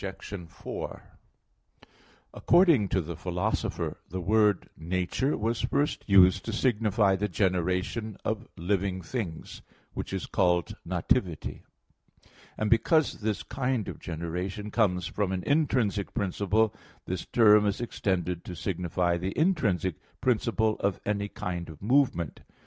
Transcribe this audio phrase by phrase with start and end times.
[0.49, 1.03] 4:
[2.33, 3.99] According to the Philosopher (Metaph.
[3.99, 9.61] v, 5), the word "nature" was first used to signify the generation of living things,
[9.93, 11.61] which is called nativity.
[12.57, 16.73] And because this kind of generation comes from an intrinsic principle,
[17.05, 22.39] this term is extended to signify the intrinsic principle of any kind of movement.